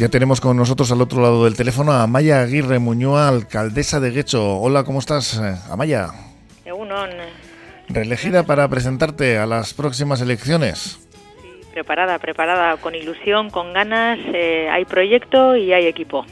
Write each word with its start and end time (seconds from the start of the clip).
Ya 0.00 0.08
tenemos 0.08 0.40
con 0.40 0.56
nosotros 0.56 0.90
al 0.92 1.02
otro 1.02 1.20
lado 1.20 1.44
del 1.44 1.54
teléfono 1.54 1.92
a 1.92 2.04
Amaya 2.04 2.40
Aguirre 2.40 2.78
Muñoa, 2.78 3.28
alcaldesa 3.28 4.00
de 4.00 4.10
Guecho. 4.12 4.56
Hola, 4.56 4.82
¿cómo 4.82 4.98
estás, 4.98 5.38
eh, 5.38 5.56
Amaya? 5.70 6.08
Egunon. 6.64 7.10
Reelegida 7.86 8.44
para 8.44 8.66
presentarte 8.66 9.36
a 9.36 9.44
las 9.44 9.74
próximas 9.74 10.22
elecciones. 10.22 10.98
Sí, 11.42 11.48
preparada, 11.74 12.18
preparada, 12.18 12.78
con 12.78 12.94
ilusión, 12.94 13.50
con 13.50 13.74
ganas, 13.74 14.18
eh, 14.32 14.70
hay 14.72 14.86
proyecto 14.86 15.54
y 15.54 15.74
hay 15.74 15.84
equipo. 15.84 16.24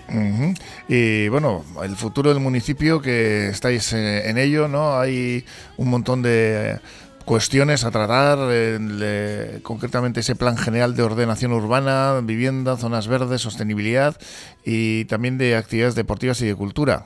Y 0.88 1.28
bueno, 1.28 1.62
el 1.84 1.94
futuro 1.94 2.32
del 2.32 2.40
municipio, 2.40 3.02
que 3.02 3.48
estáis 3.48 3.92
eh, 3.92 4.30
en 4.30 4.38
ello, 4.38 4.66
¿no? 4.68 4.98
Hay 4.98 5.44
un 5.76 5.90
montón 5.90 6.22
de 6.22 6.78
cuestiones 7.28 7.84
a 7.84 7.90
tratar, 7.90 8.38
concretamente 9.62 10.20
ese 10.20 10.34
plan 10.34 10.56
general 10.56 10.96
de 10.96 11.02
ordenación 11.02 11.52
urbana, 11.52 12.20
vivienda, 12.22 12.78
zonas 12.78 13.06
verdes, 13.06 13.42
sostenibilidad 13.42 14.16
y 14.64 15.04
también 15.04 15.36
de 15.36 15.54
actividades 15.54 15.94
deportivas 15.94 16.40
y 16.40 16.46
de 16.46 16.56
cultura. 16.56 17.02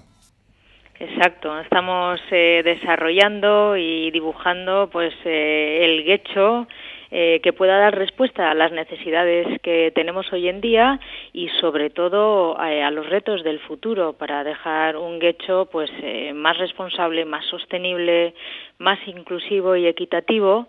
Exacto, 1.01 1.59
estamos 1.59 2.21
eh, 2.31 2.63
desarrollando 2.65 3.77
y 3.77 4.13
dibujando 4.13 4.89
pues 4.93 5.13
eh, 5.25 5.81
el 5.83 6.05
guecho 6.05 6.69
eh, 7.15 7.41
que 7.43 7.53
pueda 7.53 7.77
dar 7.79 7.95
respuesta 7.95 8.51
a 8.51 8.55
las 8.55 8.73
necesidades 8.73 9.61
que 9.61 9.93
tenemos 9.95 10.33
hoy 10.33 10.49
en 10.49 10.63
día 10.63 10.99
y 11.35 11.51
sobre 11.61 11.91
todo 11.91 12.59
a 12.59 12.91
los 12.91 13.07
retos 13.11 13.45
del 13.45 13.61
futuro 13.61 14.15
para 14.15 14.43
dejar 14.45 14.97
un 14.97 15.19
guecho 15.19 15.69
pues 15.71 15.91
eh, 16.03 16.33
más 16.33 16.57
responsable, 16.57 17.27
más 17.27 17.45
sostenible, 17.45 18.33
más 18.79 18.99
inclusivo 19.07 19.77
y 19.77 19.87
equitativo 19.87 20.69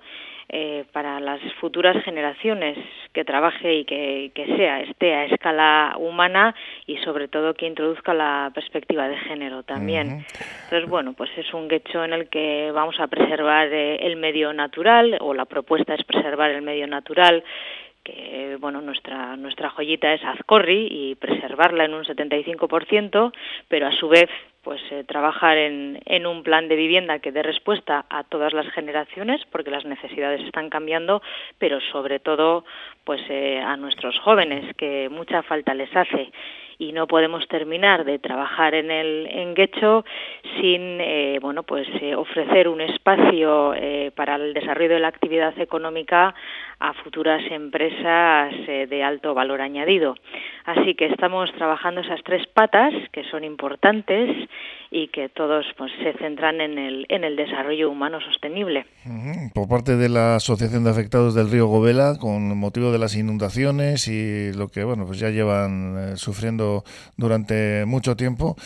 eh, 0.49 0.85
para 0.91 1.19
las 1.19 1.39
futuras 1.59 2.03
generaciones 2.03 2.77
que 3.13 3.23
trabaje 3.23 3.73
y 3.75 3.85
que, 3.85 4.53
sea, 4.57 4.81
esté 4.81 5.13
a 5.13 5.25
escala 5.25 5.95
humana 5.97 6.53
y 6.85 6.97
sobre 6.97 7.27
todo 7.27 7.53
que 7.53 7.65
introduzca 7.65 8.13
la 8.13 8.51
perspectiva 8.53 9.07
de 9.07 9.17
género 9.17 9.63
también. 9.63 10.25
Entonces, 10.65 10.89
bueno, 10.89 11.13
pues 11.13 11.29
es 11.37 11.53
un 11.53 11.71
hecho 11.71 12.03
en 12.03 12.13
el 12.13 12.29
que 12.29 12.71
vamos 12.71 12.99
a 12.99 13.07
preservar 13.07 13.67
eh, 13.71 13.97
el 14.01 14.15
medio 14.15 14.53
natural 14.53 15.17
o 15.21 15.33
la 15.33 15.45
propuesta 15.45 15.95
es 15.95 16.03
preservar 16.03 16.51
el 16.51 16.61
medio 16.61 16.87
natural 16.87 17.43
que 18.03 18.57
bueno 18.59 18.81
nuestra 18.81 19.35
nuestra 19.37 19.69
joyita 19.69 20.13
es 20.13 20.23
Azcorri 20.23 20.87
y 20.89 21.15
preservarla 21.15 21.85
en 21.85 21.93
un 21.93 22.03
75%, 22.03 23.33
pero 23.67 23.87
a 23.87 23.91
su 23.91 24.09
vez 24.09 24.29
pues 24.63 24.81
eh, 24.91 25.03
trabajar 25.03 25.57
en, 25.57 25.99
en 26.05 26.25
un 26.25 26.41
plan 26.43 26.69
de 26.69 26.75
vivienda 26.75 27.19
que 27.19 27.31
dé 27.31 27.43
respuesta 27.43 28.05
a 28.09 28.23
todas 28.23 28.53
las 28.53 28.67
generaciones 28.69 29.41
porque 29.51 29.71
las 29.71 29.85
necesidades 29.85 30.41
están 30.41 30.69
cambiando 30.69 31.21
pero 31.57 31.79
sobre 31.91 32.19
todo 32.19 32.63
pues 33.03 33.21
eh, 33.29 33.59
a 33.59 33.75
nuestros 33.77 34.17
jóvenes 34.19 34.75
que 34.75 35.09
mucha 35.09 35.43
falta 35.43 35.73
les 35.73 35.93
hace. 35.95 36.31
Y 36.79 36.91
no 36.91 37.07
podemos 37.07 37.47
terminar 37.47 38.03
de 38.03 38.19
trabajar 38.19 38.73
en 38.73 38.89
el 38.89 39.27
en 39.27 39.53
Guecho 39.53 40.03
sin 40.59 40.99
eh, 40.99 41.37
bueno 41.41 41.63
pues 41.63 41.87
eh, 42.01 42.15
ofrecer 42.15 42.67
un 42.67 42.81
espacio 42.81 43.73
eh, 43.75 44.11
para 44.15 44.35
el 44.35 44.53
desarrollo 44.53 44.95
de 44.95 44.99
la 44.99 45.07
actividad 45.09 45.57
económica 45.59 46.33
a 46.83 46.93
futuras 46.93 47.41
empresas 47.49 48.53
de 48.67 49.03
alto 49.03 49.33
valor 49.33 49.61
añadido. 49.61 50.15
Así 50.65 50.95
que 50.95 51.05
estamos 51.05 51.49
trabajando 51.53 52.01
esas 52.01 52.19
tres 52.25 52.45
patas 52.53 52.93
que 53.13 53.23
son 53.31 53.45
importantes 53.45 54.29
y 54.91 55.07
que 55.07 55.29
todos 55.29 55.65
pues, 55.77 55.93
se 56.03 56.11
centran 56.17 56.59
en 56.59 56.77
el, 56.77 57.05
en 57.07 57.23
el 57.23 57.37
desarrollo 57.37 57.89
humano 57.89 58.19
sostenible. 58.19 58.85
Por 59.53 59.69
parte 59.69 59.95
de 59.95 60.09
la 60.09 60.35
Asociación 60.35 60.83
de 60.83 60.89
Afectados 60.89 61.33
del 61.35 61.49
Río 61.49 61.67
Govela, 61.67 62.17
con 62.19 62.57
motivo 62.57 62.91
de 62.91 62.99
las 62.99 63.15
inundaciones 63.15 64.09
y 64.09 64.51
lo 64.51 64.67
que 64.67 64.83
bueno 64.83 65.05
pues 65.05 65.19
ya 65.19 65.29
llevan 65.29 66.17
sufriendo 66.17 66.83
durante 67.15 67.85
mucho 67.85 68.17
tiempo, 68.17 68.57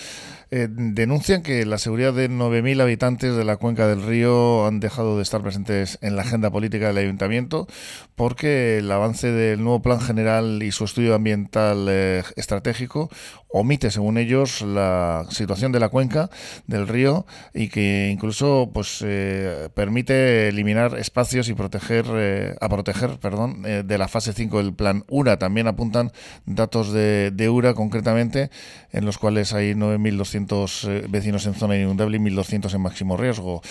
eh, 0.49 0.69
denuncian 0.69 1.43
que 1.43 1.65
la 1.65 1.77
seguridad 1.77 2.13
de 2.13 2.29
9.000 2.29 2.81
habitantes 2.81 3.35
de 3.35 3.43
la 3.43 3.57
cuenca 3.57 3.85
del 3.85 4.01
río 4.01 4.65
han 4.65 4.79
dejado 4.79 5.17
de 5.17 5.23
estar 5.23 5.41
presentes 5.41 5.97
en 6.01 6.15
la 6.15 6.21
agenda 6.21 6.49
política 6.51 6.87
del 6.87 6.99
ayuntamiento 6.99 7.67
porque 8.15 8.77
el 8.77 8.89
avance 8.89 9.29
del 9.29 9.61
nuevo 9.61 9.81
plan 9.81 9.99
general 9.99 10.63
y 10.63 10.71
su 10.71 10.85
estudio 10.85 11.15
ambiental 11.15 11.87
eh, 11.89 12.23
estratégico 12.37 13.09
omite, 13.49 13.91
según 13.91 14.17
ellos, 14.17 14.61
la 14.61 15.25
situación 15.29 15.71
de 15.71 15.79
la 15.79 15.89
cuenca 15.89 16.29
del 16.67 16.87
río 16.87 17.25
y 17.53 17.69
que 17.69 18.09
incluso 18.11 18.69
pues 18.73 19.03
eh, 19.05 19.69
permite 19.73 20.49
eliminar 20.49 20.97
espacios 20.97 21.49
y 21.49 21.53
proteger 21.53 22.57
a 22.59 22.69
proteger, 22.69 23.19
perdón, 23.19 23.63
de 23.63 23.97
la 23.97 24.07
fase 24.07 24.33
5 24.33 24.57
del 24.57 24.73
plan 24.73 25.05
URA. 25.07 25.39
También 25.39 25.67
apuntan 25.67 26.11
datos 26.45 26.91
de, 26.91 27.49
URA 27.49 27.73
concretamente 27.73 28.49
en 28.91 29.05
los 29.05 29.17
cuales 29.17 29.53
hay 29.53 29.73
9.200 29.73 30.36
eh, 30.37 31.05
vecinos 31.09 31.47
en 31.47 31.55
zona 31.55 31.77
inundable 31.77 32.17
y 32.17 32.19
1.200 32.19 32.75
en 32.75 32.81
máximo 32.81 33.17
riesgo. 33.17 33.61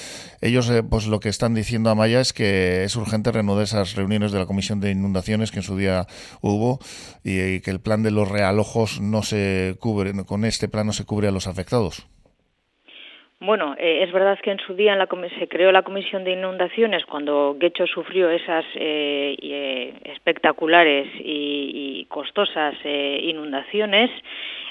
Ellos, 0.42 0.68
eh, 0.70 0.82
pues 0.82 1.06
lo 1.06 1.20
que 1.20 1.28
están 1.28 1.54
diciendo 1.54 1.90
a 1.90 1.94
Maya 1.94 2.20
es 2.20 2.32
que 2.32 2.84
es 2.84 2.96
urgente 2.96 3.32
reanudar 3.32 3.62
esas 3.62 3.94
reuniones 3.94 4.32
de 4.32 4.38
la 4.38 4.46
Comisión 4.46 4.80
de 4.80 4.90
Inundaciones 4.90 5.50
que 5.50 5.58
en 5.58 5.62
su 5.62 5.76
día 5.76 6.06
hubo 6.42 6.78
y, 7.24 7.60
que 7.60 7.70
el 7.70 7.80
plan 7.80 8.02
de 8.02 8.10
los 8.10 8.28
realojos 8.28 9.00
no 9.00 9.22
se 9.22 9.76
cubre, 9.78 10.12
con 10.26 10.44
este 10.44 10.68
plan 10.68 10.86
no 10.86 10.92
se 10.92 11.06
cubre 11.06 11.28
a 11.28 11.32
los 11.32 11.46
afectados. 11.46 12.08
Bueno, 13.38 13.76
eh, 13.78 14.02
es 14.02 14.10
verdad 14.12 14.38
que 14.42 14.50
en 14.50 14.58
su 14.58 14.74
día 14.74 14.94
en 14.94 14.98
la, 14.98 15.06
se 15.38 15.46
creó 15.46 15.70
la 15.70 15.82
Comisión 15.82 16.24
de 16.24 16.32
Inundaciones 16.32 17.04
cuando 17.04 17.54
Guecho 17.60 17.86
sufrió 17.86 18.30
esas 18.30 18.64
espectaculares 18.74 21.06
y, 21.20 22.00
y 22.00 22.06
costosas 22.06 22.74
inundaciones 22.84 24.10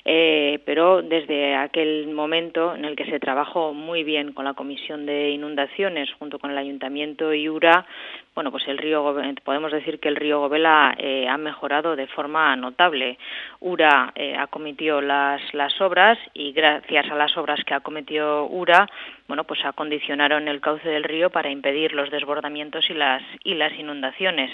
eh, 0.07 0.59
pero 0.65 1.01
desde 1.01 1.55
aquel 1.55 2.07
momento 2.13 2.75
en 2.75 2.85
el 2.85 2.95
que 2.95 3.05
se 3.05 3.19
trabajó 3.19 3.73
muy 3.73 4.03
bien 4.03 4.33
con 4.33 4.45
la 4.45 4.53
Comisión 4.53 5.07
de 5.07 5.31
Inundaciones 5.31 6.09
junto 6.19 6.37
con 6.37 6.51
el 6.51 6.57
Ayuntamiento 6.59 7.33
y 7.33 7.49
URA, 7.49 7.87
bueno, 8.35 8.51
pues 8.51 8.67
el 8.67 8.77
río 8.77 9.15
podemos 9.45 9.71
decir 9.71 10.01
que 10.01 10.09
el 10.09 10.17
río 10.17 10.41
Govela 10.41 10.93
eh, 10.97 11.25
ha 11.25 11.37
mejorado 11.37 11.95
de 11.95 12.05
forma 12.07 12.53
notable. 12.57 13.17
URA 13.61 14.11
eh, 14.13 14.35
acometió 14.37 14.99
las, 14.99 15.41
las 15.53 15.79
obras 15.79 16.19
y 16.33 16.51
gracias 16.51 17.09
a 17.09 17.15
las 17.15 17.37
obras 17.37 17.63
que 17.63 17.73
acometió 17.73 18.45
URA, 18.47 18.87
bueno, 19.29 19.45
pues 19.45 19.63
acondicionaron 19.63 20.49
el 20.49 20.59
cauce 20.59 20.89
del 20.89 21.05
río 21.05 21.29
para 21.29 21.49
impedir 21.49 21.93
los 21.93 22.11
desbordamientos 22.11 22.89
y 22.89 22.93
las 22.93 23.23
y 23.45 23.53
las 23.53 23.71
inundaciones. 23.79 24.51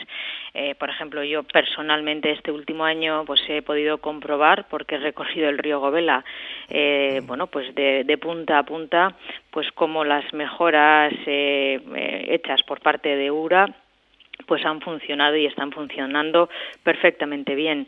Eh, 0.53 0.75
por 0.75 0.91
ejemplo, 0.91 1.23
yo 1.23 1.41
personalmente 1.41 2.31
este 2.31 2.51
último 2.51 2.85
año 2.85 3.25
pues 3.25 3.41
he 3.49 3.63
podido 3.63 3.97
comprobar 3.97 4.67
porque 4.69 4.95
he 4.95 4.99
recorrido 4.99 5.49
el 5.49 5.57
río 5.57 5.79
Govela, 5.79 6.23
eh, 6.69 7.21
bueno, 7.23 7.47
pues 7.47 7.73
de, 7.73 8.03
de 8.03 8.17
punta 8.19 8.59
a 8.59 8.63
punta, 8.63 9.15
pues 9.49 9.71
como 9.71 10.05
las 10.05 10.31
mejoras 10.33 11.13
eh 11.25 11.79
hechas 12.29 12.63
por 12.63 12.79
parte 12.79 13.15
de 13.15 13.31
URA 13.31 13.70
pues 14.45 14.65
han 14.65 14.81
funcionado 14.81 15.35
y 15.35 15.45
están 15.45 15.71
funcionando 15.71 16.49
perfectamente 16.83 17.55
bien. 17.55 17.87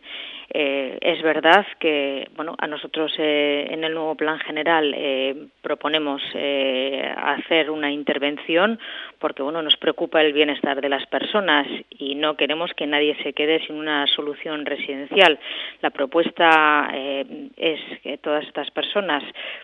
Eh, 0.50 0.98
es 1.02 1.22
verdad 1.22 1.66
que 1.80 2.28
bueno, 2.36 2.56
a 2.58 2.68
nosotros 2.68 3.14
eh, 3.18 3.68
en 3.70 3.84
el 3.84 3.94
nuevo 3.94 4.16
plan 4.16 4.40
general 4.40 4.94
eh, 4.96 5.48
proponemos 5.62 6.22
eh, 6.34 7.14
hacer 7.16 7.70
una 7.70 7.92
intervención 7.92 8.80
porque 9.20 9.42
bueno, 9.42 9.62
nos 9.62 9.78
preocupa 9.78 10.22
el 10.22 10.34
bienestar 10.34 10.82
de 10.82 10.90
las 10.90 11.06
personas 11.08 11.66
y 11.90 12.16
no 12.16 12.36
queremos 12.36 12.74
que 12.74 12.88
nadie 12.88 13.16
se 13.24 13.34
quede 13.34 13.66
sin 13.66 13.78
una 13.78 14.06
solución 14.08 14.66
residencial. 14.66 15.40
La 15.82 15.92
propuesta 15.92 16.90
eh, 16.94 17.50
es 17.58 17.80
que 18.02 18.18
todas 18.18 18.46
estas 18.46 18.70
personas 18.72 19.24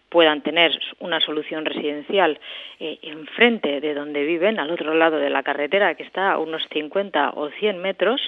puedan 0.09 0.41
tener 0.41 0.77
una 0.99 1.19
solución 1.19 1.65
residencial 1.65 2.39
eh, 2.79 2.99
enfrente 3.01 3.81
de 3.81 3.93
donde 3.93 4.23
viven, 4.23 4.59
al 4.59 4.71
otro 4.71 4.93
lado 4.93 5.17
de 5.17 5.29
la 5.29 5.43
carretera, 5.43 5.95
que 5.95 6.03
está 6.03 6.31
a 6.31 6.39
unos 6.39 6.65
50 6.71 7.31
o 7.35 7.49
100 7.49 7.81
metros, 7.81 8.21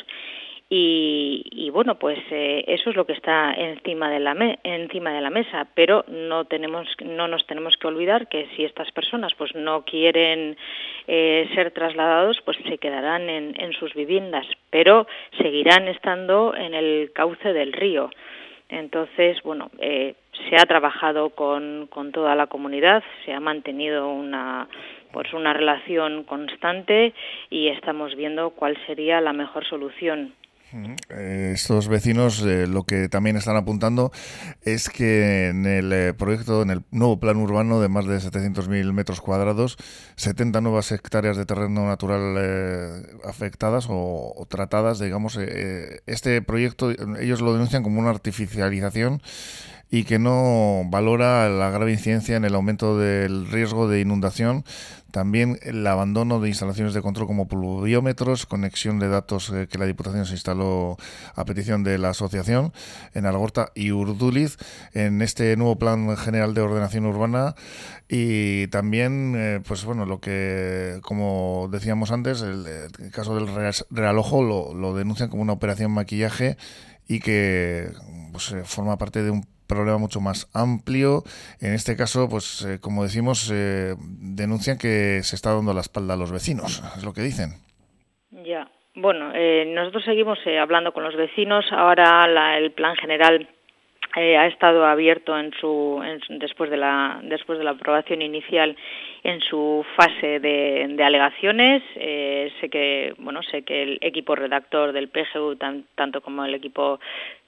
y, 0.74 1.70
bueno 1.72 1.96
pues 1.96 2.18
eh, 2.32 2.64
eso 2.66 2.92
es 2.92 2.96
lo 2.96 3.06
que 3.06 3.12
está 3.12 3.54
encima 3.54 4.10
de 4.10 4.22
la 4.22 4.58
encima 4.64 5.12
de 5.12 5.20
la 5.20 5.30
mesa 5.30 5.68
pero 5.76 6.06
no 6.08 6.46
tenemos 6.46 6.88
no 7.04 7.28
nos 7.28 7.46
tenemos 7.46 7.76
que 7.76 7.88
olvidar 7.88 8.30
que 8.30 8.48
si 8.56 8.64
estas 8.64 8.90
personas 8.94 9.34
pues 9.36 9.54
no 9.54 9.84
quieren 9.84 10.56
eh, 11.08 11.50
ser 11.56 11.72
trasladados 11.72 12.40
pues 12.46 12.58
se 12.70 12.78
quedarán 12.78 13.30
en, 13.30 13.54
en 13.60 13.74
sus 13.74 13.94
viviendas 13.94 14.48
pero 14.70 15.08
seguirán 15.42 15.90
estando 15.90 16.56
en 16.56 16.74
el 16.74 17.12
cauce 17.14 17.52
del 17.52 17.74
río. 17.74 18.10
Entonces 18.70 19.44
bueno 19.44 19.72
eh, 19.80 20.16
se 20.50 20.56
ha 20.56 20.66
trabajado 20.66 21.32
con, 21.32 21.88
con 21.88 22.14
toda 22.14 22.34
la 22.36 22.48
comunidad 22.48 23.04
se 23.26 23.34
ha 23.34 23.42
mantenido 23.42 24.10
una 24.10 24.70
pues 25.12 25.34
una 25.34 25.52
relación 25.52 26.24
constante 26.24 27.14
y 27.50 27.68
estamos 27.68 28.16
viendo 28.16 28.52
cuál 28.52 28.78
sería 28.88 29.20
la 29.20 29.34
mejor 29.34 29.66
solución 29.66 30.34
estos 31.10 31.88
vecinos 31.88 32.42
eh, 32.42 32.68
lo 32.68 32.84
que 32.84 33.10
también 33.10 33.36
están 33.36 33.56
apuntando 33.56 34.12
es 34.62 34.90
que 34.90 35.50
en 35.50 35.66
el 35.66 35.92
eh, 35.92 36.14
proyecto, 36.14 36.62
en 36.62 36.70
el 36.70 36.84
nuevo 36.92 37.20
plan 37.20 37.38
urbano 37.38 37.82
de 37.82 37.90
más 37.90 38.06
de 38.06 38.18
700.000 38.18 38.94
metros 38.94 39.22
cuadrados, 39.22 39.78
70 40.16 40.62
nuevas 40.62 40.92
hectáreas 40.92 41.38
de 41.38 41.46
terreno 41.46 41.88
natural 41.88 43.12
afectadas 43.26 43.88
o, 43.90 44.48
tratadas, 44.50 45.00
digamos, 45.00 45.38
este 45.38 46.42
proyecto 46.42 46.92
ellos 47.20 47.42
lo 47.42 47.54
denuncian 47.54 47.84
como 47.84 48.00
una 48.00 48.10
artificialización 48.10 49.22
y 49.92 50.06
que 50.06 50.20
no 50.20 50.84
valora 50.90 51.50
la 51.50 51.70
grave 51.70 51.92
incidencia 51.92 52.38
en 52.38 52.46
el 52.46 52.56
aumento 52.56 52.98
del 52.98 53.46
riesgo 53.48 53.90
de 53.90 54.00
inundación, 54.00 54.64
también 55.12 55.60
el 55.64 55.86
abandono 55.86 56.40
de 56.40 56.48
instalaciones 56.48 56.94
de 56.94 57.02
control 57.02 57.28
como 57.28 57.50
pluviómetros, 57.50 58.46
conexión 58.46 59.00
de 59.00 59.10
datos 59.10 59.52
eh, 59.54 59.68
que 59.70 59.78
la 59.78 59.86
Diputación 59.86 60.26
se 60.26 60.34
instaló 60.34 60.96
a 61.36 61.44
petición 61.44 61.84
de 61.84 61.98
la 61.98 62.12
asociación 62.12 62.72
en 63.14 63.26
Algorta 63.26 63.74
y 63.76 63.92
Urduliz 63.92 64.58
en 64.94 65.22
este 65.22 65.58
nuevo 65.58 65.78
Plan 65.78 66.16
General 66.16 66.54
de 66.54 66.62
Ordenación 66.62 67.06
Urbana. 67.06 67.56
Y 68.08 68.68
también, 68.68 69.34
eh, 69.36 69.60
pues 69.68 69.84
bueno, 69.84 70.06
lo 70.06 70.22
que, 70.22 71.00
como 71.02 71.68
decíamos 71.70 72.12
antes, 72.12 72.42
el, 72.42 72.66
caso 73.12 73.36
del 73.36 73.50
realojo 73.90 74.42
lo, 74.42 74.74
lo 74.74 74.96
denuncian 74.96 75.30
como 75.30 75.42
una 75.42 75.54
operación 75.54 75.92
maquillaje 75.92 76.56
y 77.08 77.20
que 77.20 77.92
pues, 78.32 78.52
eh, 78.54 78.62
forma 78.64 78.98
parte 78.98 79.22
de 79.22 79.32
un 79.32 79.46
problema 79.72 79.98
mucho 79.98 80.20
más 80.20 80.50
amplio. 80.54 81.24
En 81.62 81.74
este 81.74 81.96
caso, 81.96 82.28
pues 82.30 82.66
eh, 82.66 82.80
como 82.82 83.04
decimos, 83.04 83.50
eh, 83.52 83.96
denuncian 83.98 84.78
que 84.78 85.24
se 85.24 85.36
está 85.36 85.54
dando 85.54 85.74
la 85.74 85.82
espalda 85.82 86.14
a 86.16 86.18
los 86.18 86.32
vecinos, 86.32 86.84
es 86.98 87.04
lo 87.04 87.14
que 87.14 87.22
dicen. 87.22 87.52
Ya, 88.44 88.68
bueno, 88.96 89.32
eh, 89.34 89.72
nosotros 89.74 90.04
seguimos 90.04 90.40
hablando 90.62 90.92
con 90.92 91.04
los 91.04 91.16
vecinos. 91.16 91.66
Ahora 91.72 92.28
el 92.58 92.72
plan 92.72 92.96
general 92.98 93.48
ha 94.14 94.48
estado 94.48 94.86
abierto 94.86 95.40
en 95.40 95.54
su 95.54 96.02
después 96.28 96.70
de 96.70 96.76
la 96.76 97.22
después 97.24 97.58
de 97.58 97.64
la 97.64 97.72
aprobación 97.72 98.22
inicial 98.22 98.76
en 99.24 99.40
su 99.40 99.86
fase 99.96 100.42
de, 100.42 101.02
alegaciones 101.02 101.82
sé 101.94 102.70
que 102.70 103.14
bueno 103.20 103.42
sé 103.42 103.62
que 103.62 103.84
el 103.84 104.00
equipo 104.02 104.36
redactor 104.36 104.92
del 104.92 105.08
PGU 105.08 105.56
tanto 105.96 106.20
como 106.20 106.44
el 106.44 106.56
equipo 106.56 107.00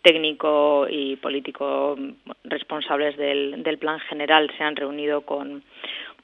técnico 0.03 0.85
y 0.89 1.15
político 1.15 1.97
responsables 2.44 3.17
del, 3.17 3.63
del 3.63 3.77
plan 3.79 4.00
general 4.01 4.51
se 4.57 4.63
han 4.63 4.75
reunido 4.75 5.21
con, 5.21 5.63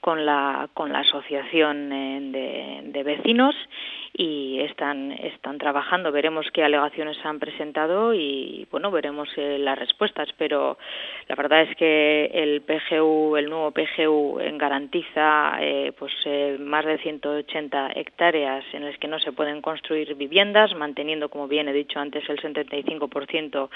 con 0.01 0.25
la, 0.25 0.69
con 0.73 0.93
la 0.93 0.99
asociación 0.99 1.91
eh, 1.91 2.19
de, 2.21 2.91
de, 2.91 3.03
vecinos 3.03 3.55
y 4.13 4.59
están, 4.61 5.11
están 5.11 5.57
trabajando. 5.57 6.11
Veremos 6.11 6.47
qué 6.53 6.63
alegaciones 6.63 7.17
han 7.25 7.39
presentado 7.39 8.13
y 8.13 8.65
bueno, 8.71 8.91
veremos 8.91 9.29
eh, 9.35 9.57
las 9.59 9.77
respuestas. 9.77 10.29
Pero 10.37 10.77
la 11.27 11.35
verdad 11.35 11.63
es 11.63 11.75
que 11.75 12.31
el 12.33 12.61
PGU, 12.61 13.35
el 13.35 13.49
nuevo 13.49 13.71
PGU, 13.71 14.39
garantiza 14.53 15.57
eh, 15.59 15.91
pues 15.97 16.13
más 16.59 16.85
de 16.85 16.97
180 16.99 17.91
hectáreas 17.95 18.63
en 18.73 18.85
las 18.85 18.97
que 18.97 19.07
no 19.07 19.19
se 19.19 19.33
pueden 19.33 19.61
construir 19.61 20.15
viviendas, 20.15 20.73
manteniendo, 20.75 21.29
como 21.29 21.47
bien 21.47 21.67
he 21.67 21.73
dicho 21.73 21.99
antes, 21.99 22.27
el 22.29 22.41
75% 22.41 23.68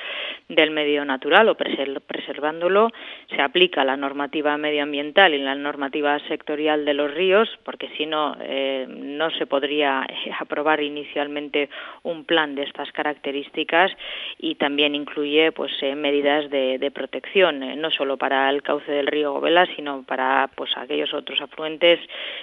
del 0.50 0.72
medio 0.72 1.06
natural 1.06 1.50
o 1.50 1.56
preservándolo. 1.56 2.90
Se 3.30 3.42
aplica 3.42 3.84
la 3.84 3.98
normativa 3.98 4.58
medioambiental 4.58 5.34
y 5.34 5.40
la 5.40 5.56
normativa 5.56 6.20
sectorial 6.28 6.86
de 6.86 6.94
los 6.94 7.14
ríos, 7.14 7.50
porque 7.64 7.90
si 7.98 8.06
no, 8.06 8.36
eh, 8.42 8.86
no 8.88 9.30
se 9.32 9.46
podría 9.46 10.06
eh, 10.08 10.32
aprobar 10.40 10.82
inicialmente 10.82 11.70
un 12.04 12.26
plan 12.26 12.56
de 12.56 12.64
estas 12.64 12.92
características 12.92 13.92
y 14.38 14.56
también 14.56 14.96
incluye 14.96 15.52
pues 15.52 15.72
eh, 15.82 15.96
medidas 15.96 16.50
de, 16.50 16.92
protección, 16.94 17.82
no 17.82 17.90
solo 17.90 18.18
para 18.18 18.50
el 18.50 18.62
cauce 18.62 18.92
del 18.92 19.08
río 19.08 19.34
Govela, 19.34 19.66
sino 19.76 20.04
para 20.04 20.50
pues 20.56 20.70
aquellos 20.78 21.14
otros 21.14 21.42
afluentes 21.42 22.00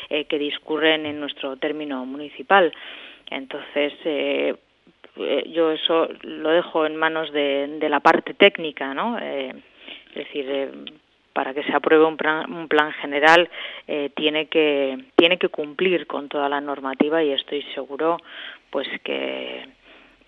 que 0.08 0.38
discurren 0.38 1.06
en 1.06 1.20
nuestro 1.20 1.56
término 1.56 2.04
municipal. 2.04 2.72
Entonces, 3.30 3.92
yo 5.16 5.72
eso 5.72 6.08
lo 6.22 6.50
dejo 6.50 6.86
en 6.86 6.96
manos 6.96 7.32
de, 7.32 7.78
de 7.80 7.88
la 7.88 8.00
parte 8.00 8.34
técnica, 8.34 8.94
¿no? 8.94 9.18
es 9.18 9.54
decir, 10.14 10.70
para 11.32 11.54
que 11.54 11.62
se 11.62 11.72
apruebe 11.72 12.04
un 12.04 12.16
plan, 12.16 12.52
un 12.52 12.68
plan 12.68 12.92
general 12.92 13.48
eh, 13.86 14.10
tiene 14.14 14.46
que 14.46 14.98
tiene 15.16 15.38
que 15.38 15.48
cumplir 15.48 16.06
con 16.06 16.28
toda 16.28 16.48
la 16.48 16.60
normativa 16.60 17.22
y 17.22 17.32
estoy 17.32 17.62
seguro 17.74 18.18
pues 18.70 18.88
que 19.04 19.66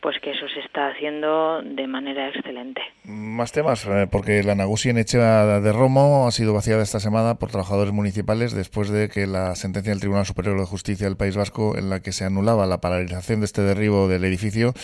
pues 0.03 0.17
que 0.21 0.33
eso 0.33 0.49
se 0.53 0.59
está 0.61 0.89
haciendo 0.89 1.63
de 1.63 1.87
manera 1.87 2.29
excelente. 2.29 2.83
Más 3.05 3.53
temas, 3.53 3.87
eh, 3.87 4.09
porque 4.11 4.43
la 4.43 4.57
Nagusi 4.57 4.91
en 4.91 4.99
Echea 4.99 5.61
de 5.61 5.73
Romo 5.73 6.27
ha 6.27 6.33
sido 6.33 6.53
vaciada 6.53 6.83
esta 6.83 6.99
semana 6.99 7.37
por 7.37 7.51
trabajadores 7.51 7.95
municipales 7.95 8.53
después 8.53 8.91
de 8.91 9.09
que 9.09 9.29
la 9.29 9.55
sentencia 9.55 9.93
del 9.93 10.01
Tribunal 10.01 10.27
Superior 10.27 10.59
de 10.59 10.67
Justicia 10.67 11.07
del 11.07 11.17
País 11.17 11.37
Vasco 11.37 11.79
en 11.79 11.89
la 11.89 12.01
que 12.01 12.11
se 12.11 12.25
anulaba 12.25 12.67
la 12.67 12.81
paralización 12.81 13.41
de 13.41 13.47
este 13.47 13.63
derribo 13.63 14.09
del 14.09 14.25
edificio 14.25 14.75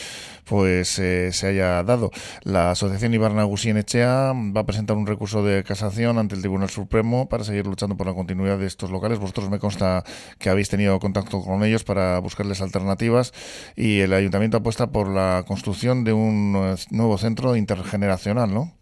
pues 0.49 0.99
eh, 0.99 1.33
se 1.33 1.49
haya 1.49 1.83
dado. 1.83 2.11
La 2.45 2.71
Asociación 2.71 3.15
Ibar 3.15 3.33
Nagusi 3.33 3.71
en 3.71 3.79
Echea 3.79 4.33
va 4.35 4.63
a 4.63 4.67
presentar 4.67 4.97
un 4.97 5.07
recurso 5.07 5.45
de 5.45 5.63
casación 5.65 6.19
ante 6.19 6.35
el 6.35 6.41
Tribunal 6.41 6.71
Supremo 6.71 7.29
para 7.29 7.45
seguir 7.45 7.67
luchando 7.67 7.97
por 7.97 8.07
la 8.07 8.15
continuidad 8.15 8.59
de 8.59 8.67
estos 8.67 8.91
locales. 8.91 9.19
Vosotros 9.19 9.51
me 9.51 9.59
consta 9.59 10.03
que 10.39 10.51
habéis 10.51 10.71
tenido 10.71 10.99
contacto 10.99 11.41
con 11.41 11.63
ellos 11.65 11.85
para 11.85 12.19
buscarles 12.21 12.63
alternativas 12.63 13.33
y 13.77 14.01
el 14.01 14.13
ayuntamiento 14.13 14.59
apuesta 14.59 14.91
por 14.91 15.09
la 15.09 15.45
construcción 15.47 16.05
de 16.05 16.13
un 16.13 16.55
eh, 16.57 16.75
nuevo 16.91 17.19
centro 17.19 17.57
intergeneracional, 17.57 18.53
¿no? 18.53 18.79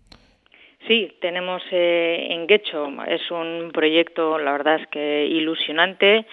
Sí, 0.87 1.13
tenemos 1.21 1.63
eh, 1.73 2.29
en 2.31 2.47
Guecho, 2.47 2.87
es 3.09 3.29
un 3.33 3.73
proyecto, 3.73 4.39
la 4.39 4.53
verdad 4.53 4.81
es 4.81 4.87
que 4.87 5.27
ilusionante, 5.27 6.27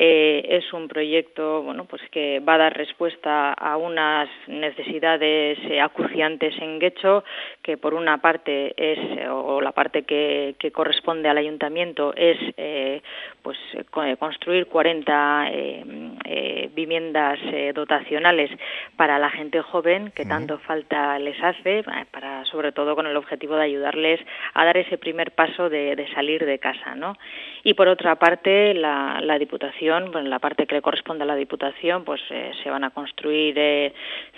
eh, 0.00 0.46
es 0.48 0.72
un 0.72 0.86
proyecto 0.86 1.60
bueno, 1.62 1.84
pues 1.84 2.00
que 2.12 2.38
va 2.38 2.54
a 2.54 2.58
dar 2.58 2.76
respuesta 2.76 3.52
a 3.52 3.76
unas 3.76 4.28
necesidades 4.46 5.58
eh, 5.68 5.80
acuciantes 5.80 6.54
en 6.62 6.78
Guecho, 6.78 7.24
que 7.62 7.76
por 7.76 7.94
una 7.94 8.18
parte 8.18 8.74
es, 8.76 9.28
o 9.28 9.60
la 9.60 9.72
parte 9.72 10.04
que, 10.04 10.54
que 10.60 10.70
corresponde 10.70 11.28
al 11.28 11.36
ayuntamiento 11.36 12.14
es 12.14 12.38
eh, 12.56 13.02
pues 13.42 13.58
construir 13.90 14.66
40 14.66 15.50
viviendas 16.74 17.40
dotacionales 17.74 18.50
para 18.96 19.18
la 19.18 19.30
gente 19.30 19.62
joven 19.62 20.12
que 20.14 20.24
tanto 20.24 20.58
falta 20.58 21.18
les 21.18 21.42
hace, 21.42 21.82
para 22.12 22.44
sobre 22.44 22.70
todo 22.70 22.94
con 22.94 23.06
el 23.06 23.16
objetivo 23.16 23.56
de 23.56 23.64
ayudarles 23.64 24.20
a 24.54 24.64
dar 24.64 24.76
ese 24.76 24.96
primer 24.96 25.32
paso 25.32 25.68
de, 25.68 25.96
de 25.96 26.06
salir 26.12 26.44
de 26.44 26.58
casa, 26.58 26.94
¿no? 26.94 27.16
Y 27.64 27.74
por 27.74 27.88
otra 27.88 28.16
parte, 28.16 28.74
la, 28.74 29.20
la 29.22 29.38
Diputación 29.38 29.87
pues 29.88 30.24
en 30.24 30.30
la 30.30 30.38
parte 30.38 30.66
que 30.66 30.74
le 30.74 30.82
corresponde 30.82 31.24
a 31.24 31.26
la 31.26 31.34
Diputación, 31.34 32.04
pues 32.04 32.20
eh, 32.30 32.50
se 32.62 32.70
van 32.70 32.84
a 32.84 32.90
construir 32.90 33.54
eh, 33.56 33.92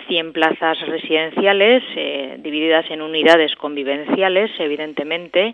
100 0.07 0.31
plazas 0.31 0.79
residenciales 0.87 1.83
eh, 1.95 2.37
divididas 2.39 2.89
en 2.89 3.01
unidades 3.01 3.55
convivenciales, 3.55 4.51
evidentemente, 4.59 5.53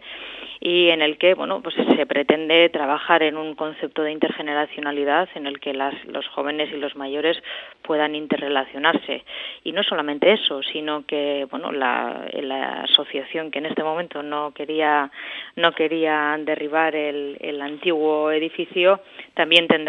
y 0.60 0.90
en 0.90 1.02
el 1.02 1.18
que 1.18 1.34
bueno 1.34 1.62
pues 1.62 1.76
se 1.76 2.06
pretende 2.06 2.70
trabajar 2.70 3.22
en 3.24 3.38
un 3.38 3.56
concepto 3.56 4.04
de 4.04 4.12
intergeneracionalidad 4.12 5.30
en 5.36 5.46
el 5.46 5.60
que 5.60 5.74
las, 5.74 5.94
los 6.06 6.28
jóvenes 6.28 6.70
y 6.74 6.78
los 6.78 6.96
mayores 6.96 7.42
puedan 7.84 8.16
interrelacionarse. 8.16 9.24
Y 9.64 9.72
no 9.72 9.84
solamente 9.84 10.32
eso 10.32 10.62
sino 10.64 11.06
que 11.06 11.48
bueno 11.52 11.72
la, 11.72 12.26
la 12.34 12.82
asociación 12.82 13.52
que 13.52 13.60
en 13.60 13.68
este 13.68 13.84
momento 13.84 14.24
no 14.24 14.52
quería 14.52 15.12
no 15.56 15.74
quería 15.74 16.36
derribar 16.40 16.96
el, 16.96 17.38
el 17.40 17.62
antiguo 17.62 18.32
edificio 18.32 19.02
también 19.36 19.68
tendrá 19.68 19.87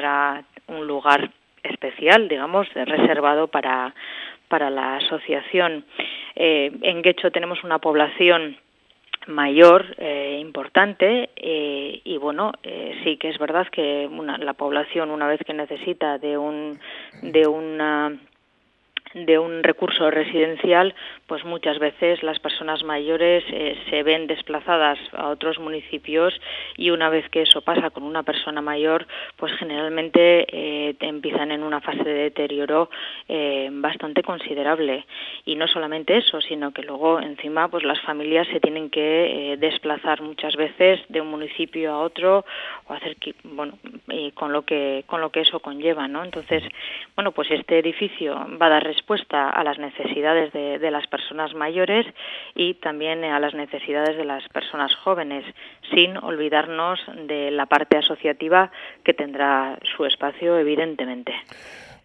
un 0.68 0.86
lugar 0.86 1.30
especial 1.62 2.28
digamos 2.28 2.68
reservado 2.74 3.48
para 3.48 3.94
para 4.48 4.70
la 4.70 4.96
asociación. 4.96 5.84
Eh, 6.34 6.72
en 6.82 7.02
Guecho 7.02 7.30
tenemos 7.30 7.62
una 7.64 7.78
población 7.78 8.56
mayor 9.26 9.84
eh, 9.98 10.38
importante 10.40 11.30
eh, 11.36 12.00
y 12.02 12.16
bueno 12.16 12.52
eh, 12.62 12.98
sí 13.04 13.18
que 13.18 13.28
es 13.28 13.38
verdad 13.38 13.66
que 13.70 14.08
una, 14.10 14.38
la 14.38 14.54
población 14.54 15.10
una 15.10 15.26
vez 15.26 15.40
que 15.46 15.52
necesita 15.52 16.16
de 16.16 16.38
un 16.38 16.80
de 17.20 17.46
una 17.46 18.18
de 19.14 19.38
un 19.38 19.62
recurso 19.62 20.10
residencial, 20.10 20.94
pues 21.26 21.44
muchas 21.44 21.78
veces 21.78 22.22
las 22.22 22.38
personas 22.38 22.82
mayores 22.84 23.44
eh, 23.48 23.76
se 23.90 24.02
ven 24.02 24.26
desplazadas 24.26 24.98
a 25.12 25.28
otros 25.28 25.58
municipios 25.58 26.38
y 26.76 26.90
una 26.90 27.08
vez 27.08 27.28
que 27.30 27.42
eso 27.42 27.62
pasa 27.62 27.90
con 27.90 28.02
una 28.02 28.22
persona 28.22 28.60
mayor, 28.60 29.06
pues 29.36 29.52
generalmente 29.54 30.46
eh, 30.50 30.96
empiezan 31.00 31.52
en 31.52 31.62
una 31.62 31.80
fase 31.80 32.04
de 32.04 32.22
deterioro 32.24 32.90
eh, 33.28 33.68
bastante 33.72 34.22
considerable. 34.22 35.06
Y 35.44 35.56
no 35.56 35.66
solamente 35.68 36.16
eso, 36.16 36.40
sino 36.40 36.72
que 36.72 36.82
luego 36.82 37.20
encima 37.20 37.68
pues 37.68 37.84
las 37.84 38.00
familias 38.02 38.46
se 38.48 38.60
tienen 38.60 38.90
que 38.90 39.56
desplazar 39.58 40.22
muchas 40.22 40.56
veces 40.56 41.00
de 41.08 41.20
un 41.20 41.28
municipio 41.28 41.92
a 41.92 42.00
otro 42.00 42.44
o 42.86 42.92
hacer 42.92 43.16
bueno 43.44 43.78
y 44.08 44.32
con 44.32 44.52
lo 44.52 44.62
que 44.62 45.04
con 45.06 45.20
lo 45.20 45.30
que 45.30 45.40
eso 45.40 45.60
conlleva, 45.60 46.08
¿no? 46.08 46.24
Entonces, 46.24 46.62
bueno, 47.14 47.32
pues 47.32 47.50
este 47.50 47.78
edificio 47.78 48.34
va 48.60 48.66
a 48.66 48.70
dar 48.70 48.86
respuesta 48.98 49.48
a 49.48 49.62
las 49.62 49.78
necesidades 49.78 50.52
de, 50.52 50.90
las 50.90 51.06
personas 51.06 51.54
mayores 51.54 52.06
y 52.54 52.74
también 52.74 53.24
a 53.24 53.38
las 53.38 53.54
necesidades 53.54 54.16
de 54.16 54.24
las 54.24 54.46
personas 54.48 54.92
jóvenes, 55.04 55.44
sin 55.94 56.16
olvidarnos 56.16 56.98
de 57.28 57.50
la 57.50 57.66
parte 57.66 57.98
asociativa 57.98 58.70
que 59.04 59.14
tendrá 59.14 59.78
su 59.96 60.04
espacio, 60.04 60.58
evidentemente. 60.58 61.32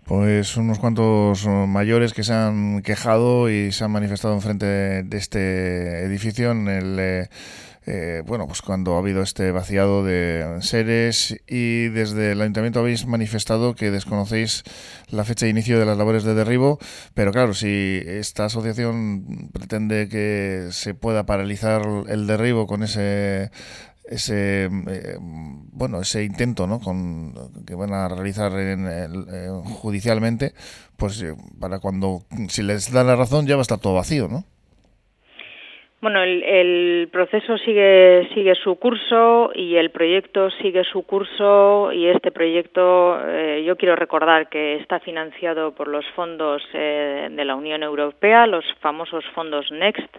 Pues 0.05 0.57
unos 0.57 0.79
cuantos 0.79 1.47
mayores 1.47 2.13
que 2.13 2.23
se 2.23 2.33
han 2.33 2.81
quejado 2.83 3.50
y 3.50 3.71
se 3.71 3.85
han 3.85 3.91
manifestado 3.91 4.33
enfrente 4.33 4.65
de 5.03 5.17
este 5.17 6.03
edificio 6.03 6.51
en 6.51 6.67
el 6.67 7.29
eh, 7.86 8.04
eh, 8.13 8.24
bueno, 8.25 8.48
pues 8.48 8.62
cuando 8.62 8.96
ha 8.96 9.00
habido 9.00 9.22
este 9.22 9.52
vaciado 9.52 10.04
de 10.04 10.60
seres 10.62 11.36
y 11.48 11.88
desde 11.90 12.34
el 12.34 12.42
ayuntamiento 12.42 12.80
habéis 12.80 13.06
manifestado 13.06 13.75
que 13.75 13.92
desconocéis 13.92 14.63
la 15.10 15.24
fecha 15.24 15.46
de 15.46 15.52
inicio 15.52 15.80
de 15.80 15.86
las 15.86 15.98
labores 15.98 16.24
de 16.24 16.34
derribo, 16.34 16.80
pero 17.13 17.32
claro, 17.32 17.54
si 17.54 18.02
esta 18.06 18.46
asociación 18.46 19.50
pretende 19.52 20.10
que 20.10 20.70
se 20.72 20.94
pueda 20.94 21.25
paralizar 21.25 21.82
el 22.08 22.28
derribo 22.28 22.68
con 22.68 22.84
ese 22.84 23.52
ese 24.06 24.66
eh, 24.66 25.18
bueno 25.20 26.02
ese 26.02 26.25
intento 26.25 26.68
¿no? 26.68 26.82
con 26.82 27.34
que 27.66 27.74
van 27.74 27.94
a 27.94 28.10
realizar 28.10 28.52
en, 28.60 29.63
judicialmente 29.63 30.54
pues 30.98 31.22
eh, 31.22 31.36
para 31.58 31.80
cuando 31.80 32.25
si 32.50 32.63
les 32.63 32.92
da 32.92 33.06
la 33.06 33.16
razón 33.16 33.48
ya 33.48 33.56
va 33.56 33.62
a 33.62 33.63
estar 33.63 33.80
todo 33.80 33.94
vacío 33.94 34.28
no 34.28 34.46
bueno, 36.03 36.22
el, 36.22 37.07
proceso 37.13 37.57
sigue, 37.60 38.29
sigue 38.33 38.55
su 38.55 38.75
curso 38.75 39.51
y 39.55 39.77
el 39.77 39.89
proyecto 39.89 40.50
sigue 40.62 40.83
su 40.83 41.03
curso 41.03 41.93
y 41.93 42.07
este 42.07 42.29
proyecto, 42.29 43.17
eh, 43.25 43.63
yo 43.65 43.77
quiero 43.77 43.95
recordar 43.95 44.50
que 44.50 44.75
está 44.75 45.00
financiado 45.00 45.72
por 45.72 45.88
los 45.88 46.05
fondos 46.13 46.62
eh, 46.74 47.29
de 47.31 47.45
la 47.45 47.55
Unión 47.55 47.83
Europea, 47.83 48.45
los 48.48 48.65
famosos 48.81 49.24
fondos 49.33 49.72
NEXT, 49.72 50.17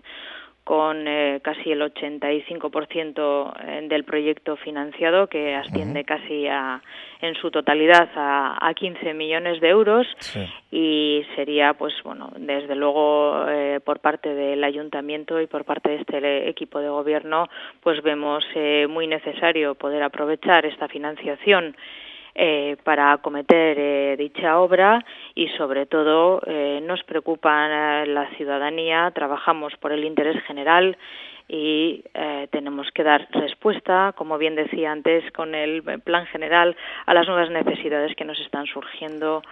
con 0.64 1.06
eh, 1.06 1.40
casi 1.42 1.72
el 1.72 1.82
85% 1.82 3.52
eh, 3.60 3.86
del 3.86 4.04
proyecto 4.04 4.56
financiado, 4.56 5.26
que 5.26 5.54
asciende 5.54 6.04
casi 6.04 6.46
a, 6.48 6.82
en 7.20 7.34
su 7.34 7.50
totalidad 7.50 8.08
a, 8.16 8.66
a 8.66 8.72
15 8.72 9.12
millones 9.12 9.60
de 9.60 9.68
euros. 9.68 10.06
Y 10.70 11.22
sería, 11.36 11.74
pues 11.74 11.92
bueno, 12.02 12.32
desde 12.38 12.74
luego 12.74 13.44
eh, 13.46 13.80
por 13.84 14.00
parte 14.00 14.34
del 14.34 14.64
ayuntamiento 14.64 15.38
y 15.40 15.46
por 15.46 15.64
parte 15.64 15.90
de 15.90 15.96
este 15.96 16.48
equipo 16.48 16.80
de 16.80 16.88
gobierno, 16.88 17.48
pues 17.82 18.02
vemos 18.02 18.42
muy 18.88 19.06
necesario 19.06 19.74
poder 19.74 20.02
aprovechar 20.02 20.64
esta 20.64 20.88
financiación 20.88 21.76
eh, 22.34 22.76
para 22.84 23.12
acometer 23.12 23.76
eh, 23.78 24.16
dicha 24.18 24.58
obra 24.58 25.04
y 25.34 25.48
sobre 25.56 25.86
todo 25.86 26.42
eh, 26.46 26.80
nos 26.82 27.02
preocupa 27.04 27.68
la 28.06 28.28
ciudadanía, 28.36 29.10
trabajamos 29.14 29.74
por 29.76 29.92
el 29.92 30.04
interés 30.04 30.42
general 30.44 30.96
y 31.48 32.02
eh, 32.14 32.48
tenemos 32.50 32.90
que 32.92 33.02
dar 33.02 33.28
respuesta, 33.30 34.14
como 34.16 34.38
bien 34.38 34.54
decía 34.54 34.92
antes, 34.92 35.30
con 35.32 35.54
el 35.54 35.82
plan 36.02 36.24
general 36.26 36.74
a 37.04 37.12
las 37.12 37.26
nuevas 37.26 37.50
necesidades 37.50 38.16
que 38.16 38.24
nos 38.24 38.40
están 38.40 38.66
surgiendo 38.66 39.42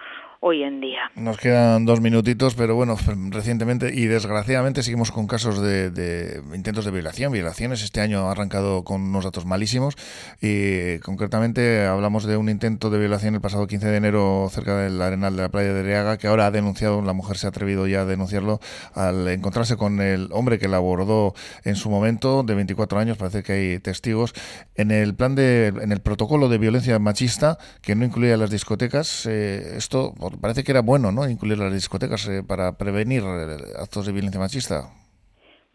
hoy 0.45 0.61
en 0.61 0.81
día. 0.81 1.09
Nos 1.15 1.37
quedan 1.37 1.85
dos 1.85 2.01
minutitos, 2.01 2.53
pero 2.55 2.75
bueno, 2.75 2.97
recientemente 3.29 3.93
y 3.95 4.07
desgraciadamente 4.07 4.83
seguimos 4.83 5.09
con 5.09 5.25
casos 5.25 5.61
de, 5.61 6.41
intentos 6.53 6.83
de 6.83 6.91
violación, 6.91 7.31
violaciones. 7.31 7.81
Este 7.81 8.01
año 8.01 8.27
ha 8.27 8.31
arrancado 8.31 8.83
con 8.83 9.01
unos 9.01 9.23
datos 9.23 9.45
malísimos 9.45 9.95
y 10.41 10.99
concretamente 10.99 11.85
hablamos 11.85 12.25
de 12.25 12.35
un 12.35 12.49
intento 12.49 12.89
de 12.89 12.99
violación 12.99 13.35
el 13.35 13.41
pasado 13.41 13.67
15 13.67 13.87
de 13.87 13.95
enero 13.95 14.49
cerca 14.51 14.75
del 14.75 15.01
arenal 15.01 15.33
de 15.37 15.43
la 15.43 15.49
playa 15.49 15.73
de 15.73 15.81
Reaga 15.81 16.17
que 16.17 16.27
ahora 16.27 16.47
ha 16.47 16.51
denunciado, 16.51 17.01
la 17.01 17.13
mujer 17.13 17.37
se 17.37 17.47
ha 17.47 17.49
atrevido 17.49 17.87
ya 17.87 18.01
a 18.01 18.05
denunciarlo 18.05 18.59
al 18.93 19.25
encontrarse 19.29 19.77
con 19.77 20.01
el 20.01 20.27
hombre 20.33 20.59
que 20.59 20.67
la 20.67 20.75
abordó 20.77 21.33
en 21.63 21.77
su 21.77 21.89
momento, 21.89 22.43
de 22.43 22.53
24 22.53 22.99
años, 22.99 23.17
parece 23.17 23.43
que 23.43 23.53
hay 23.53 23.79
testigos. 23.79 24.33
En 24.75 24.91
el 24.91 25.15
plan 25.15 25.35
de, 25.35 25.67
en 25.67 25.93
el 25.93 26.01
protocolo 26.01 26.49
de 26.49 26.57
violencia 26.57 26.99
machista, 26.99 27.57
que 27.81 27.95
no 27.95 28.03
incluía 28.03 28.35
las 28.35 28.49
discotecas, 28.49 29.25
eh, 29.25 29.75
esto 29.77 30.13
parece 30.39 30.63
que 30.63 30.71
era 30.71 30.81
bueno, 30.81 31.11
¿no? 31.11 31.27
Incluir 31.29 31.57
las 31.57 31.73
discotecas 31.73 32.27
eh, 32.27 32.43
para 32.43 32.77
prevenir 32.77 33.23
eh, 33.23 33.57
actos 33.79 34.05
de 34.05 34.11
violencia 34.11 34.39
machista. 34.39 34.89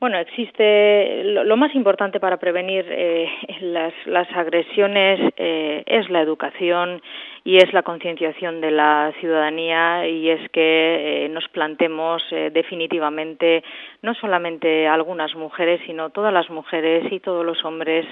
Bueno, 0.00 0.16
existe 0.18 1.24
lo, 1.24 1.56
más 1.56 1.74
importante 1.74 2.20
para 2.20 2.36
prevenir 2.36 2.86
eh, 2.88 3.28
las, 3.60 3.92
las, 4.06 4.30
agresiones 4.32 5.18
es 5.36 6.08
la 6.10 6.20
educación 6.20 7.02
y 7.44 7.56
es 7.56 7.72
la 7.72 7.82
concienciación 7.82 8.60
de 8.60 8.70
la 8.70 9.12
ciudadanía 9.20 10.06
y 10.06 10.30
es 10.30 10.50
que 10.50 11.28
nos 11.32 11.48
plantemos 11.48 12.22
definitivamente 12.30 13.64
no 14.02 14.14
solamente 14.14 14.86
algunas 14.86 15.34
mujeres 15.34 15.80
sino 15.86 16.10
todas 16.10 16.32
las 16.32 16.50
mujeres 16.50 17.10
y 17.10 17.20
todos 17.20 17.44
los 17.44 17.64
hombres 17.64 18.06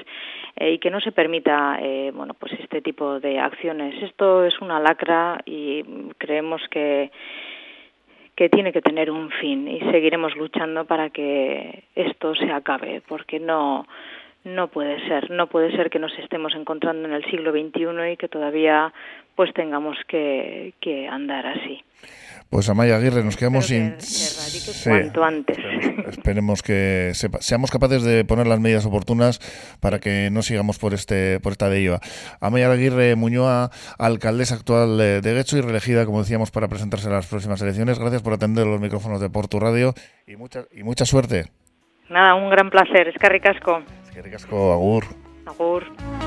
eh, 0.57 0.73
y 0.73 0.79
que 0.79 0.91
no 0.91 1.01
se 1.01 1.13
permita 1.13 1.79
eh, 1.83 2.11
bueno 2.15 2.35
pues 2.35 2.53
este 2.55 2.81
tipo 2.81 3.21
de 3.21 3.39
acciones. 3.39 4.03
Esto 4.03 4.45
es 4.45 4.59
una 4.61 4.81
lacra 4.81 5.41
y 5.45 5.83
creemos 6.19 6.63
que 6.71 7.11
que 8.37 8.51
tiene 8.51 8.73
que 8.73 8.83
tener 8.83 9.11
un 9.11 9.31
fin 9.31 9.67
y 9.67 9.81
seguiremos 9.91 10.37
luchando 10.37 10.85
para 10.85 11.09
que 11.11 11.85
esto 11.95 12.35
se 12.35 12.53
acabe 12.53 13.03
porque 13.09 13.41
no 13.41 13.87
no 14.47 14.69
puede 14.69 15.05
ser, 15.09 15.31
no 15.31 15.49
puede 15.49 15.73
ser 15.73 15.91
que 15.91 15.99
nos 15.99 16.17
estemos 16.19 16.55
encontrando 16.55 17.09
en 17.09 17.15
el 17.15 17.25
siglo 17.25 17.51
XXI 17.51 18.13
y 18.13 18.17
que 18.17 18.29
todavía 18.29 18.93
pues 19.35 19.53
tengamos 19.53 19.97
que, 20.07 20.73
que 20.81 21.09
andar 21.09 21.47
así. 21.47 21.83
Pues 22.49 22.71
Amaya 22.71 22.97
Aguirre, 22.97 23.25
nos 23.25 23.37
quedamos 23.37 23.67
sin... 23.67 23.97
cuanto 24.85 25.25
antes. 25.25 25.59
Esperemos, 26.07 26.63
que 26.63 27.11
seamos 27.41 27.73
capaces 27.73 28.05
de 28.05 28.25
poner 28.25 28.47
las 28.47 28.61
medidas 28.61 28.87
oportunas 28.87 29.41
para 29.81 29.99
que 29.99 30.31
no 30.31 30.43
sigamos 30.43 30.79
por 30.79 30.95
este 30.95 31.41
por 31.41 31.53
esta 31.53 31.69
deriva. 31.69 31.99
Amaya 32.41 32.71
Aguirre 32.71 33.17
Muñoa, 33.17 33.71
alcaldesa 33.99 34.55
actual 34.55 34.97
de 34.97 35.35
Guecho 35.35 35.59
y 35.59 35.61
reelegida, 35.61 36.07
como 36.07 36.21
decíamos, 36.21 36.53
para 36.53 36.69
presentarse 36.69 37.09
a 37.09 37.13
las 37.13 37.27
próximas 37.27 37.61
elecciones. 37.63 37.99
Gracias 37.99 38.23
por 38.23 38.33
atender 38.33 38.65
los 38.65 38.81
micrófonos 38.81 39.21
de 39.21 39.29
Portu 39.29 39.59
Radio 39.59 39.93
y 40.25 40.37
mucha, 40.37 40.67
y 40.71 40.85
mucha 40.85 41.05
suerte. 41.05 41.47
Nada, 42.09 42.37
un 42.37 42.49
gran 42.49 42.71
placer. 42.71 43.09
Es 43.09 43.17
que 43.19 43.29
ricasco. 43.29 43.83
Es 44.17 44.23
que 44.23 44.29
ricasco, 44.31 44.73
agur. 44.73 45.05
Agur. 45.45 46.26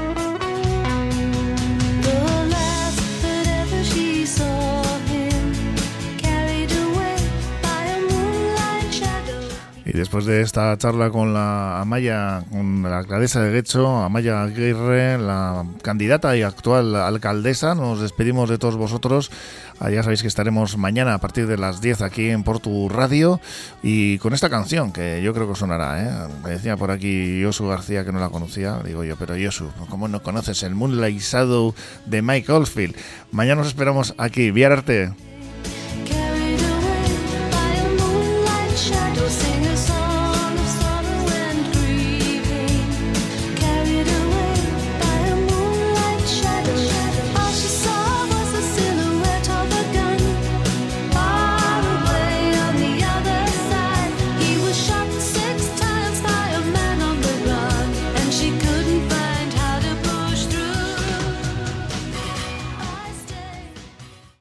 Y 9.91 9.97
después 9.97 10.25
de 10.25 10.41
esta 10.41 10.77
charla 10.77 11.09
con 11.09 11.33
la 11.33 11.81
Amaya, 11.81 12.43
con 12.51 12.83
la 12.83 12.99
alcaldesa 12.99 13.41
de 13.41 13.51
Guecho, 13.51 14.03
Amaya 14.03 14.43
Aguirre, 14.43 15.17
la 15.17 15.65
candidata 15.81 16.37
y 16.37 16.43
actual 16.43 16.95
alcaldesa, 16.95 17.73
nos 17.73 17.99
despedimos 17.99 18.49
de 18.49 18.59
todos 18.59 18.75
vosotros. 18.77 19.31
Ah, 19.79 19.89
ya 19.89 20.03
sabéis 20.03 20.21
que 20.21 20.27
estaremos 20.27 20.77
mañana 20.77 21.15
a 21.15 21.17
partir 21.17 21.47
de 21.47 21.57
las 21.57 21.81
10 21.81 22.03
aquí 22.03 22.29
en 22.29 22.43
Portu 22.43 22.87
Radio 22.87 23.41
y 23.81 24.19
con 24.19 24.33
esta 24.33 24.49
canción 24.49 24.91
que 24.91 25.23
yo 25.23 25.33
creo 25.33 25.49
que 25.49 25.55
sonará. 25.55 26.03
¿eh? 26.03 26.27
Me 26.43 26.51
decía 26.51 26.77
por 26.77 26.91
aquí 26.91 27.39
Yosu 27.39 27.67
García 27.67 28.05
que 28.05 28.11
no 28.11 28.19
la 28.19 28.29
conocía. 28.29 28.79
Digo 28.85 29.03
yo, 29.03 29.15
pero 29.15 29.35
Yosu, 29.37 29.71
¿cómo 29.89 30.07
no 30.07 30.21
conoces 30.21 30.61
el 30.61 30.75
Moonlight 30.75 31.19
Shadow 31.19 31.73
de 32.05 32.21
Mike 32.21 32.51
Oldfield? 32.51 32.95
Mañana 33.31 33.61
nos 33.61 33.67
esperamos 33.67 34.13
aquí. 34.19 34.51
Viararte. 34.51 35.28